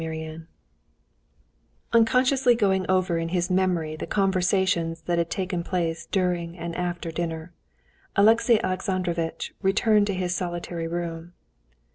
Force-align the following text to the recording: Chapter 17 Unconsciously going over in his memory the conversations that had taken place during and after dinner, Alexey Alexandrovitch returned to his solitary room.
Chapter 0.01 0.15
17 0.15 0.47
Unconsciously 1.93 2.55
going 2.55 2.87
over 2.89 3.19
in 3.19 3.29
his 3.29 3.51
memory 3.51 3.95
the 3.95 4.07
conversations 4.07 5.01
that 5.01 5.19
had 5.19 5.29
taken 5.29 5.61
place 5.63 6.07
during 6.07 6.57
and 6.57 6.75
after 6.75 7.11
dinner, 7.11 7.53
Alexey 8.15 8.59
Alexandrovitch 8.63 9.53
returned 9.61 10.07
to 10.07 10.15
his 10.15 10.33
solitary 10.33 10.87
room. 10.87 11.33